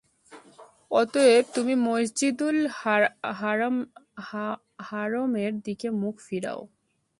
অতএব, 0.91 1.43
তুমি 1.55 1.73
মসজিদুল 1.87 2.57
হারমের 4.89 5.53
দিকে 5.65 5.87
মুখ 6.01 6.15
ফিরাও। 6.27 6.61